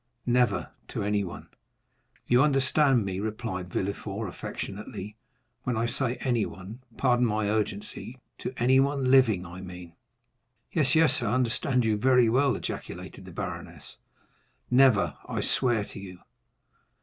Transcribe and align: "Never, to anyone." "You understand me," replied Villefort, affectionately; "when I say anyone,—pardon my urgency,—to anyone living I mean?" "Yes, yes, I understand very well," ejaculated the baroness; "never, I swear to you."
"Never, 0.25 0.71
to 0.87 1.03
anyone." 1.03 1.45
"You 2.25 2.41
understand 2.41 3.05
me," 3.05 3.19
replied 3.19 3.71
Villefort, 3.71 4.25
affectionately; 4.27 5.15
"when 5.61 5.77
I 5.77 5.85
say 5.85 6.15
anyone,—pardon 6.15 7.23
my 7.23 7.47
urgency,—to 7.47 8.53
anyone 8.57 9.11
living 9.11 9.45
I 9.45 9.61
mean?" 9.61 9.93
"Yes, 10.71 10.95
yes, 10.95 11.21
I 11.21 11.27
understand 11.31 11.85
very 12.01 12.29
well," 12.29 12.55
ejaculated 12.55 13.25
the 13.25 13.31
baroness; 13.31 13.97
"never, 14.71 15.17
I 15.29 15.41
swear 15.41 15.85
to 15.85 15.99
you." 15.99 16.17